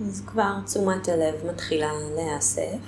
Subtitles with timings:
[0.00, 2.78] אז כבר תשומת הלב מתחילה להיאסף.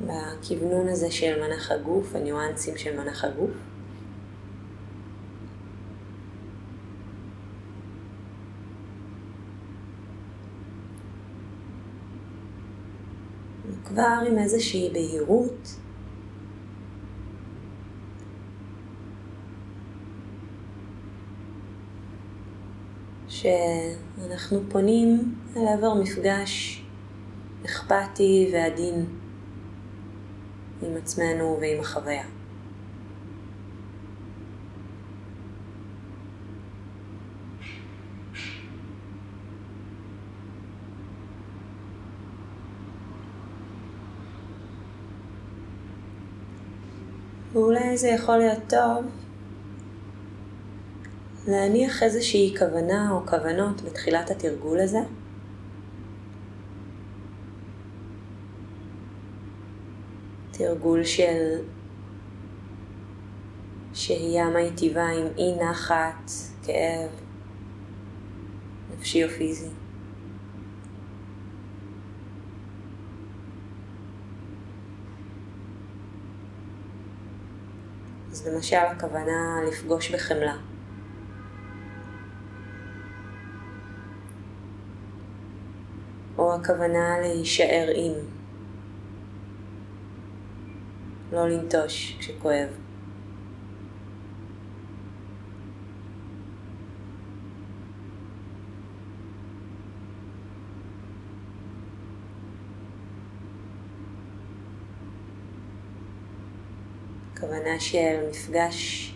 [0.00, 3.50] בכוונון הזה של מנח הגוף, הניואנסים של מנח הגוף.
[13.92, 15.76] כבר עם איזושהי בהירות.
[23.28, 26.84] שאנחנו פונים אל עבר מפגש
[27.64, 29.06] אכפתי ועדין
[30.82, 32.24] עם עצמנו ועם החוויה.
[47.52, 49.04] ואולי זה יכול להיות טוב
[51.48, 55.00] להניח איזושהי כוונה או כוונות בתחילת התרגול הזה.
[60.50, 61.58] תרגול של
[63.94, 66.30] שהייה מיטיבה עם אי נחת,
[66.62, 67.10] כאב,
[68.92, 69.81] נפשי או פיזי.
[78.46, 80.56] למשל הכוונה לפגוש בחמלה.
[86.38, 88.12] או הכוונה להישאר עם.
[91.32, 92.81] לא לנטוש כשכואב.
[107.62, 109.14] כוונה של מפגש,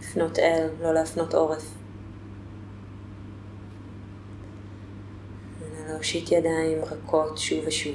[0.00, 1.74] לפנות אל, לא להפנות עורף.
[5.88, 7.94] להושיט ידיים רכות שוב ושוב.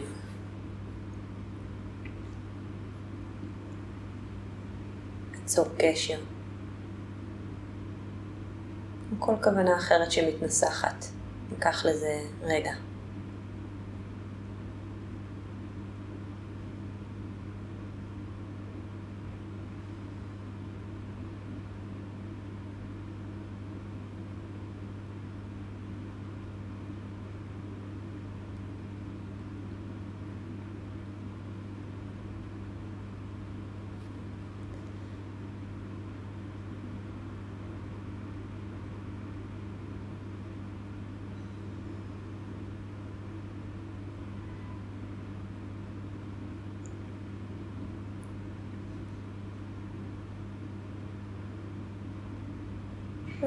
[5.34, 6.20] ליצור קשר.
[9.20, 11.06] כל כוונה אחרת שמתנסחת.
[11.52, 12.74] ניקח לזה רגע.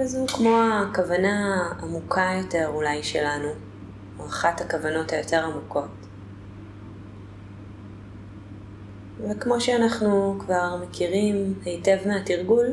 [0.01, 3.49] וזו כמו הכוונה עמוקה יותר אולי שלנו,
[4.19, 5.91] או אחת הכוונות היותר עמוקות.
[9.21, 12.67] וכמו שאנחנו כבר מכירים היטב מהתרגול,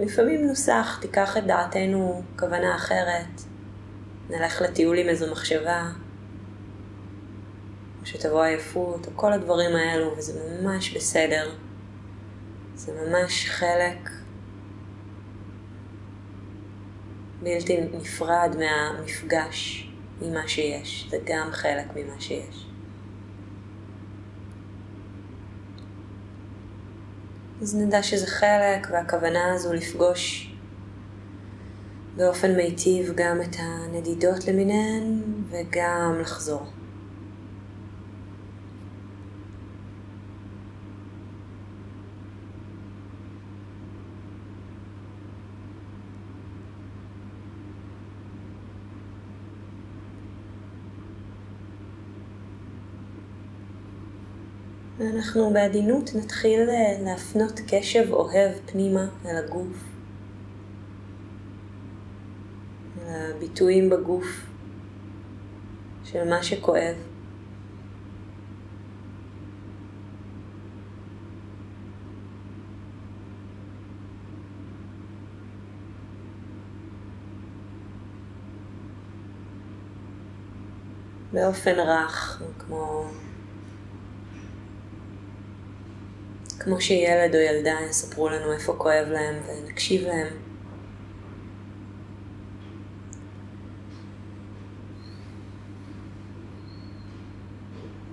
[0.00, 3.42] לפעמים נוסח, תיקח את דעתנו כוונה אחרת,
[4.30, 5.82] נלך לטיול עם איזו מחשבה,
[8.00, 11.50] או שתבוא עייפות, או כל הדברים האלו, וזה ממש בסדר.
[12.74, 14.10] זה ממש חלק
[17.42, 19.88] בלתי נפרד מהמפגש
[20.22, 22.66] עם מה שיש, זה גם חלק ממה שיש.
[27.62, 30.54] אז נדע שזה חלק, והכוונה הזו לפגוש
[32.16, 36.66] באופן מיטיב גם את הנדידות למיניהן וגם לחזור.
[55.14, 59.84] ואנחנו בעדינות נתחיל אה, להפנות קשב אוהב פנימה אל הגוף,
[63.02, 64.26] אל הביטויים בגוף
[66.04, 66.96] של מה שכואב.
[81.32, 83.06] באופן רך, כמו
[86.64, 90.26] כמו שילד או ילדה יספרו לנו איפה כואב להם ונקשיב להם.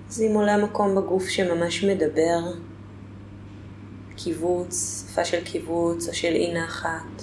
[0.08, 2.40] אז אם עולה מקום בגוף שממש מדבר,
[4.16, 7.22] קיבוץ, שפה של קיבוץ או של אי נחת,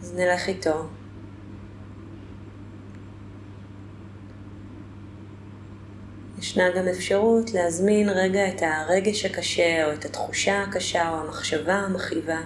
[0.00, 0.86] אז נלך איתו.
[6.56, 12.40] ישנה גם אפשרות להזמין רגע את הרגש הקשה או את התחושה הקשה או המחשבה המכאיבה.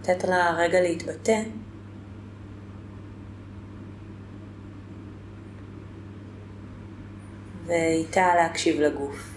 [0.00, 1.42] לתת לה רגע להתבטא.
[7.66, 9.30] ואיתה להקשיב לגוף,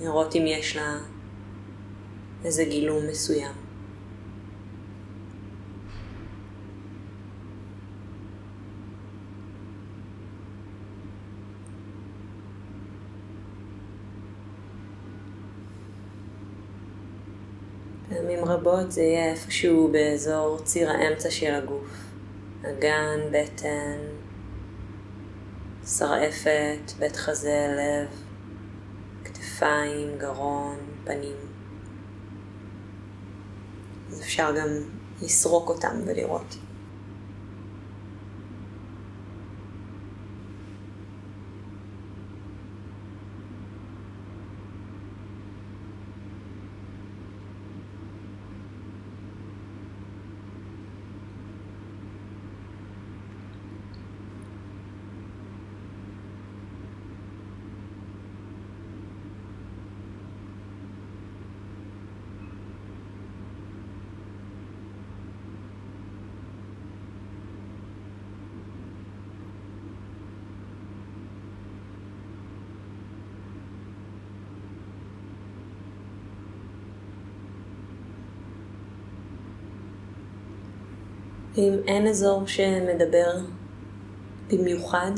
[0.00, 0.98] לראות אם יש לה
[2.44, 3.69] איזה גילום מסוים.
[18.60, 21.90] רבות זה יהיה איפשהו באזור ציר האמצע של הגוף.
[22.62, 23.98] אגן, בטן,
[25.86, 28.22] שרעפת, בית חזה, לב,
[29.24, 31.36] כתפיים, גרון, פנים.
[34.08, 34.68] אז אפשר גם
[35.22, 36.54] לסרוק אותם ולראות.
[81.54, 83.38] ואם אין אזור שמדבר
[84.48, 85.10] במיוחד,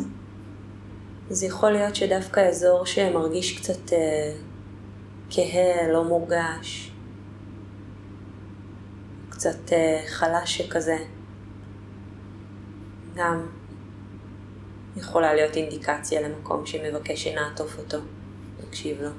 [1.30, 4.34] אז יכול להיות שדווקא אזור שמרגיש קצת אה,
[5.30, 6.92] כהה, לא מורגש,
[9.30, 10.96] קצת אה, חלש שכזה,
[13.14, 13.46] גם
[14.96, 17.98] יכולה להיות אינדיקציה למקום שמבקש שנעטוף אותו,
[18.66, 19.10] נקשיב לו.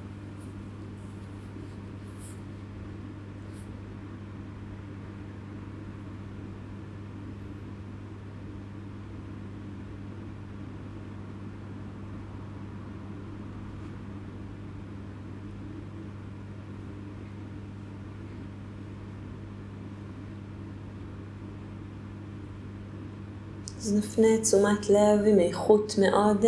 [23.83, 26.47] אז נפנה תשומת לב עם איכות מאוד uh,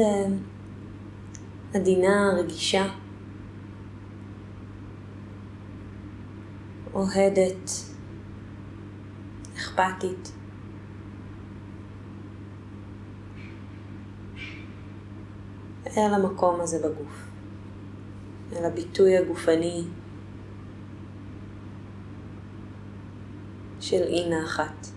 [1.74, 2.86] עדינה, רגישה,
[6.94, 7.70] אוהדת,
[9.56, 10.32] אכפתית.
[15.98, 17.28] אל המקום הזה בגוף,
[18.54, 19.84] אל הביטוי הגופני
[23.80, 24.88] של אי נחת.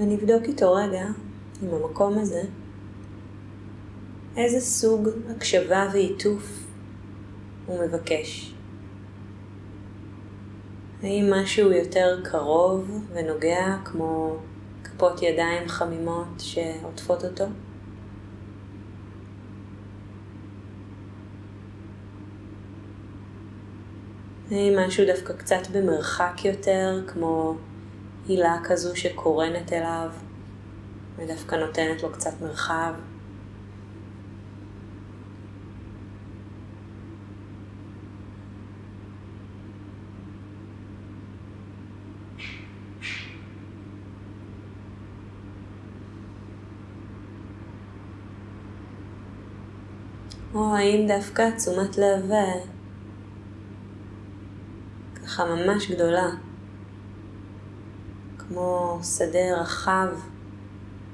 [0.00, 1.04] ונבדוק איתו רגע,
[1.62, 2.42] עם המקום הזה,
[4.36, 6.64] איזה סוג הקשבה ועיטוף
[7.66, 8.54] הוא מבקש.
[11.02, 14.36] האם משהו יותר קרוב ונוגע כמו
[14.84, 17.44] כפות ידיים חמימות שעוטפות אותו?
[24.50, 27.56] האם משהו דווקא קצת במרחק יותר, כמו
[28.30, 30.10] הילה כזו שקורנת אליו
[31.16, 32.94] ודווקא נותנת לו קצת מרחב.
[50.54, 52.60] או האם דווקא תשומת לב אה,
[55.14, 56.30] ככה ממש גדולה
[58.52, 60.08] כמו שדה רחב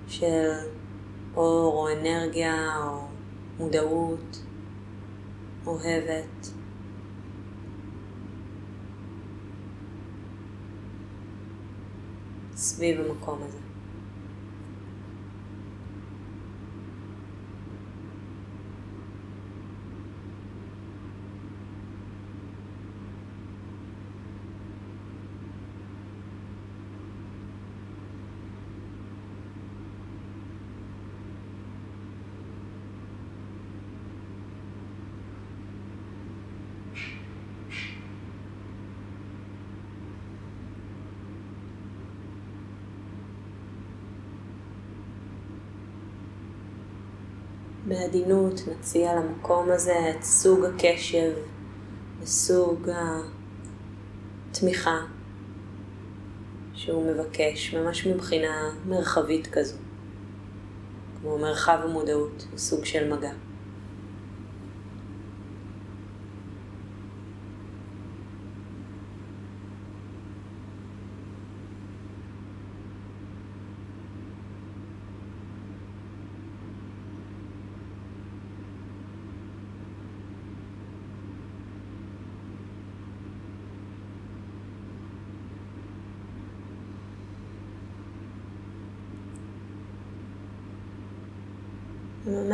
[0.09, 0.50] של
[1.37, 3.09] אור או אנרגיה או
[3.59, 4.43] מודעות
[5.66, 6.49] אוהבת.
[12.57, 13.66] סביב המקום הזה.
[48.07, 51.33] בעדינות נציע למקום הזה את סוג הקשב
[52.21, 52.89] וסוג
[54.51, 54.99] התמיכה
[56.75, 59.77] שהוא מבקש, ממש מבחינה מרחבית כזו,
[61.21, 63.33] כמו מרחב המודעות, סוג של מגע.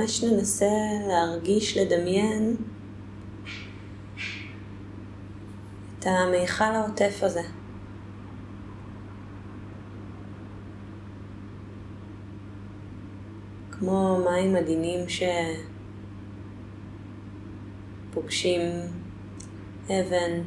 [0.02, 0.70] ממש ננסה
[1.08, 2.56] להרגיש, לדמיין
[5.98, 7.42] את המיכל העוטף הזה.
[13.70, 15.00] כמו מים עדינים
[18.10, 18.60] שפוגשים
[19.86, 20.42] אבן.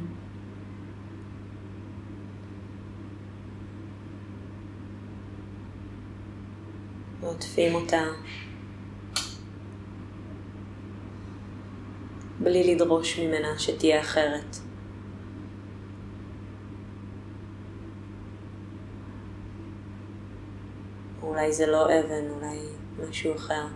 [7.20, 8.02] ועוטפים אותה.
[12.40, 14.56] בלי לדרוש ממנה שתהיה אחרת.
[21.22, 22.58] אולי זה לא אבן, אולי
[23.08, 23.66] משהו אחר.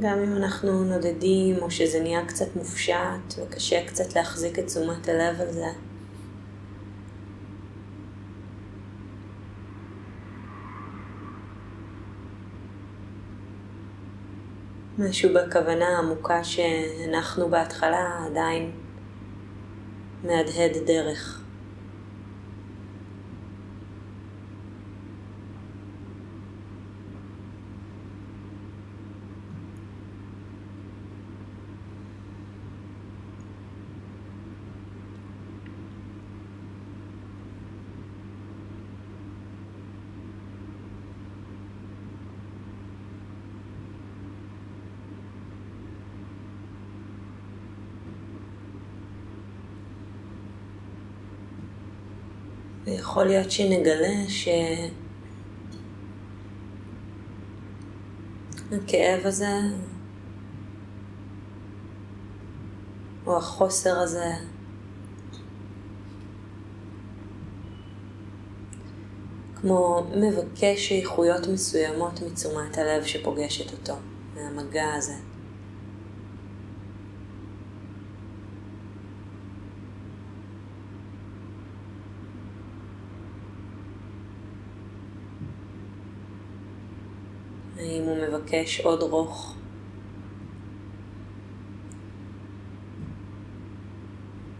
[0.00, 5.40] גם אם אנחנו נודדים או שזה נהיה קצת מופשט וקשה קצת להחזיק את תשומת הלב
[5.40, 5.66] על זה.
[14.98, 18.70] משהו בכוונה העמוקה שהנחנו בהתחלה עדיין
[20.24, 21.43] מהדהד דרך.
[53.14, 54.28] ויכול להיות שנגלה
[58.70, 59.58] שהכאב הזה,
[63.26, 64.32] או החוסר הזה,
[69.60, 73.94] כמו מבקש איכויות מסוימות מתשומת הלב שפוגשת אותו,
[74.34, 75.14] מהמגע הזה.
[87.78, 88.08] האם
[88.54, 89.54] מבקש עוד רוך?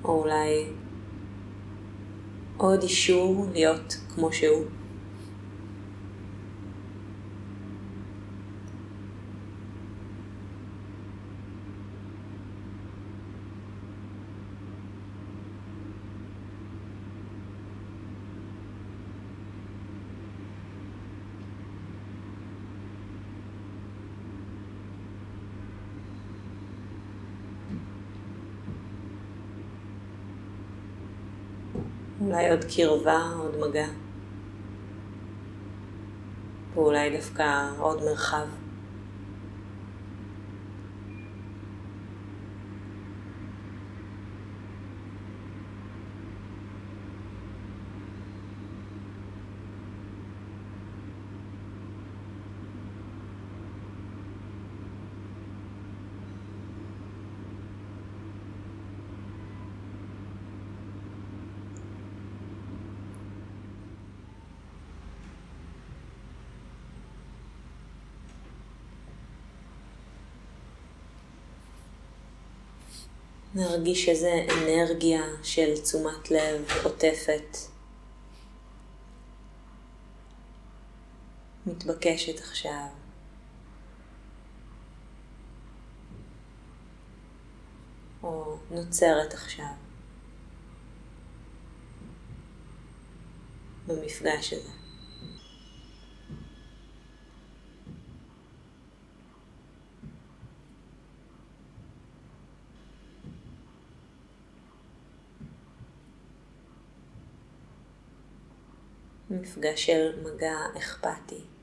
[0.05, 0.67] או אולי
[2.57, 4.65] עוד אישור להיות כמו שהוא?
[32.21, 33.87] אולי עוד קרבה, עוד מגע.
[36.75, 38.47] ואולי דווקא עוד מרחב.
[73.55, 77.57] נרגיש איזה אנרגיה של תשומת לב עוטפת,
[81.67, 82.87] מתבקשת עכשיו.
[88.23, 89.75] או נוצרת עכשיו
[93.87, 94.84] במפגש הזה.
[109.41, 111.54] מפגש של מגע אכפתי.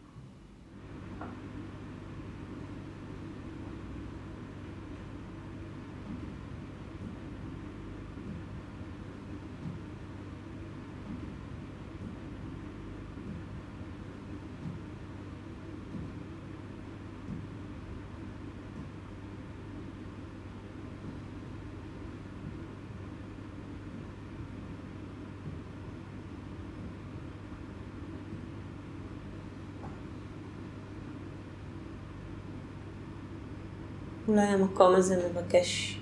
[34.32, 36.00] אולי המקום הזה מבקש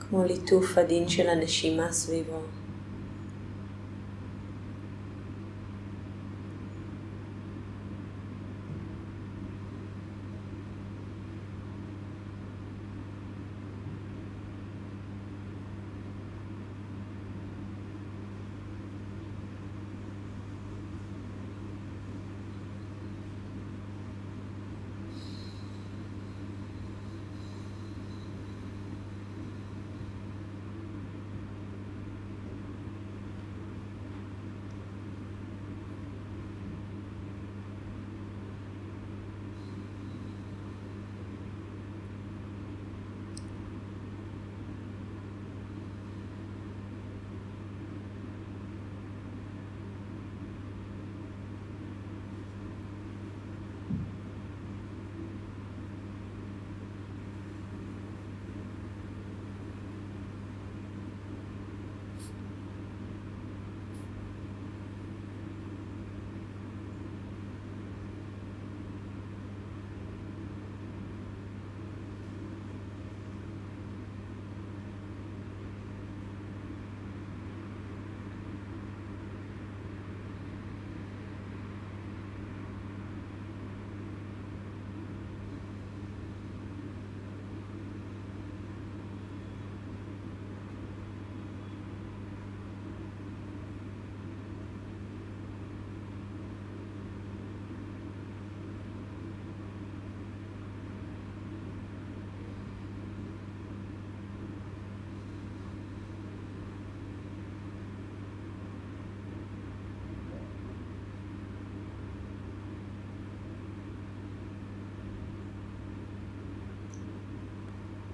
[0.00, 2.38] כמו ליטוף עדין של הנשימה סביבו.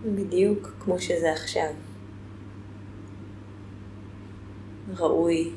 [0.04, 1.72] בדיוק כמו שזה עכשיו.
[4.96, 5.52] ראוי.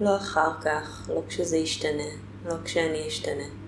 [0.00, 2.02] לא אחר כך, לא כשזה ישתנה,
[2.44, 3.63] לא כשאני אשתנה.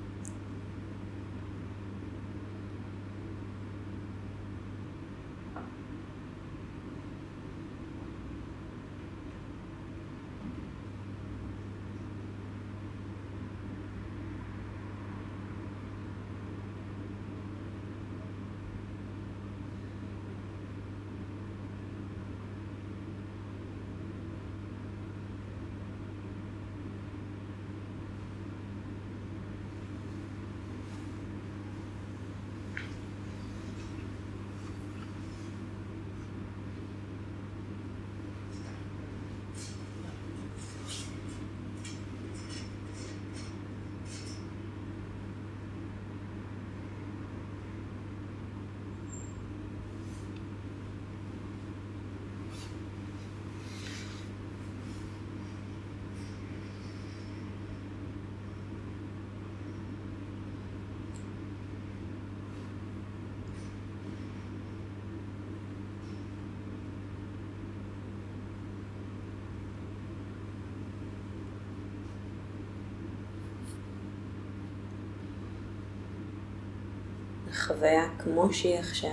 [77.67, 79.11] החוויה כמו שהיא עכשיו.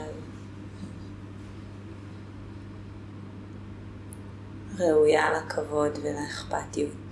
[4.80, 7.03] ראויה לכבוד ולאכפתיות.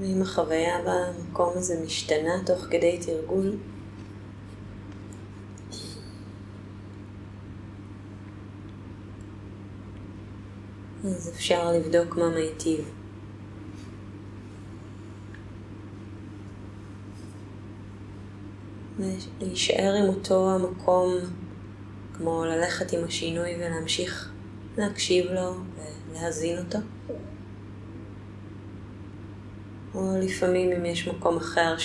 [0.00, 3.56] ואם החוויה במקום הזה משתנה תוך כדי תרגול,
[11.04, 12.90] אז אפשר לבדוק מה מיטיב.
[19.40, 21.14] להישאר עם אותו המקום,
[22.14, 24.32] כמו ללכת עם השינוי ולהמשיך
[24.76, 25.54] להקשיב לו
[26.10, 26.78] ולהזין אותו.
[29.98, 31.76] או לפעמים אם יש מקום אחר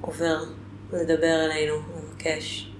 [0.00, 0.44] שעובר
[0.92, 2.71] לדבר אלינו, לבקש.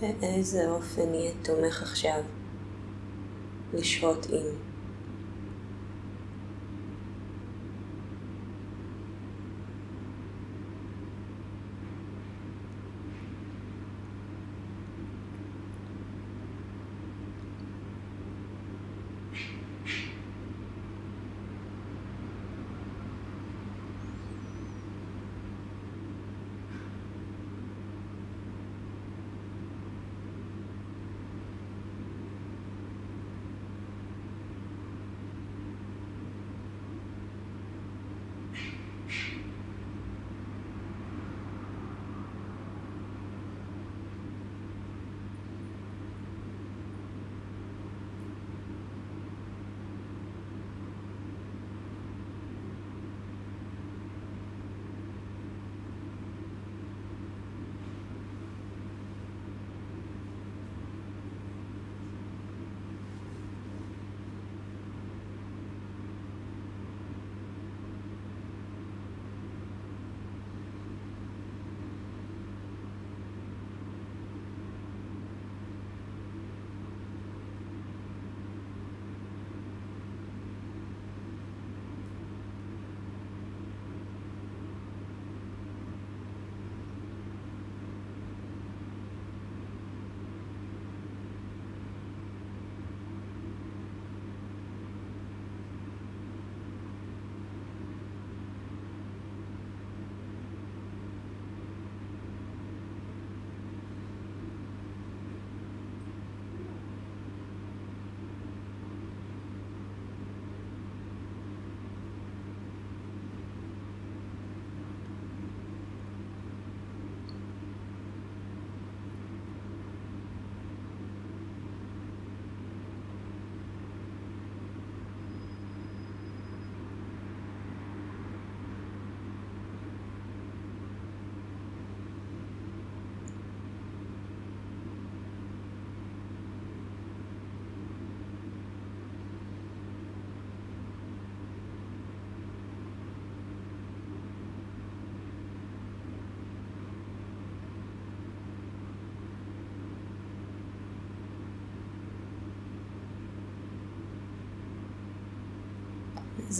[0.00, 2.20] באיזה אופן יהיה תומך עכשיו
[3.74, 4.67] לשהות עם.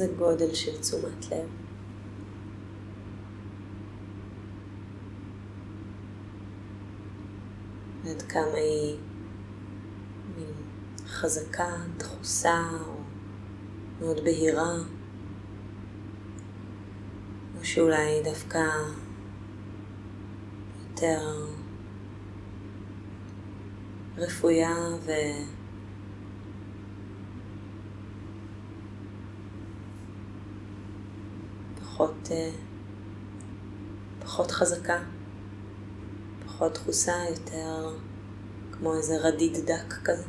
[0.01, 1.49] איזה גודל של תשומת לב.
[8.05, 8.99] ועד כמה היא
[10.37, 10.53] מין
[11.07, 12.95] חזקה, דחוסה או
[14.01, 14.77] מאוד בהירה,
[17.59, 18.65] או שאולי דווקא
[20.91, 21.47] יותר
[24.17, 25.11] רפויה ו...
[34.21, 34.99] פחות, חזקה,
[36.47, 37.97] פחות דחוסה, יותר
[38.73, 40.25] כמו איזה רדיד דק כזה.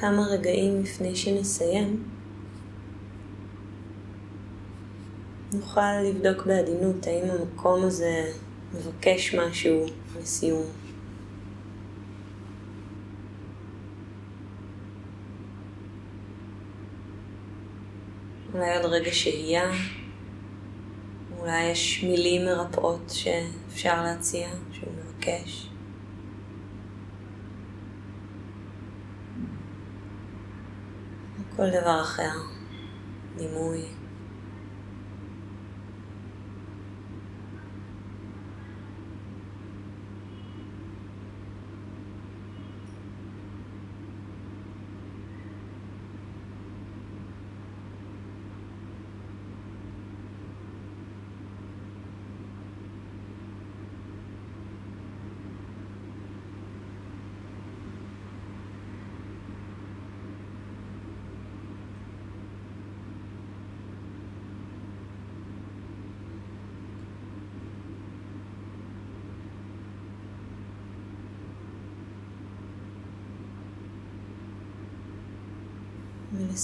[0.00, 2.04] כמה רגעים לפני שנסיים,
[5.52, 8.32] נוכל לבדוק בעדינות האם המקום הזה
[8.74, 9.86] מבקש משהו
[10.20, 10.66] לסיום.
[18.54, 19.70] אולי עוד רגע שהייה,
[21.38, 25.68] אולי יש מילים מרפאות שאפשר להציע, שהוא מבקש.
[31.58, 32.30] כל דבר אחר,
[33.36, 33.84] דימוי.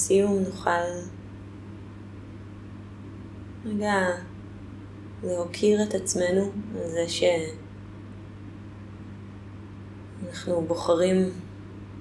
[0.04, 0.70] ולסיום נוכל
[3.64, 3.94] רגע
[5.22, 7.04] להוקיר את עצמנו על זה
[10.28, 11.30] שאנחנו בוחרים,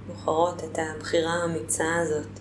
[0.07, 2.39] בוחרות את הבחירה האמיצה הזאת.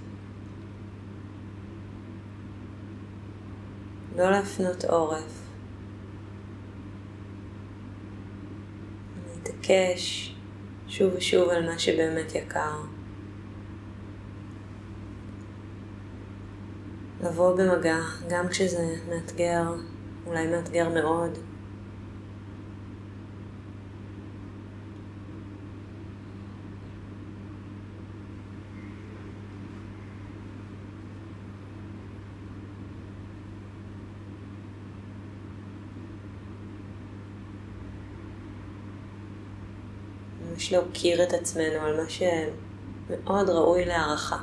[4.17, 5.43] לא להפנות עורף.
[9.35, 10.35] להתעקש
[10.89, 13.02] שוב ושוב על מה שבאמת יקר.
[17.23, 19.75] לבוא במגע, גם כשזה מאתגר,
[20.27, 21.39] אולי מאתגר מאוד.
[40.53, 44.39] ממש להוקיר את עצמנו על מה שמאוד ראוי להערכה.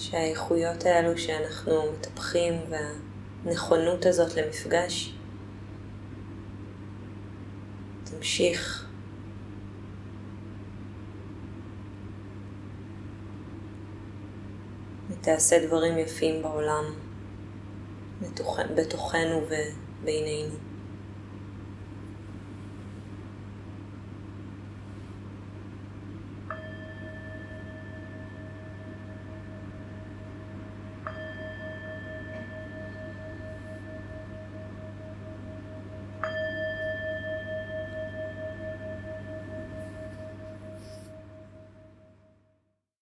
[0.00, 2.54] שהאיכויות האלו שאנחנו מטפחים
[3.44, 5.14] והנכונות הזאת למפגש
[8.04, 8.86] תמשיך.
[15.10, 16.84] ותעשה דברים יפים בעולם,
[18.76, 19.40] בתוכנו
[20.02, 20.69] ובינינו.